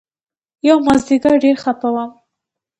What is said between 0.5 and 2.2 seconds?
يومازديگر ډېر خپه وم.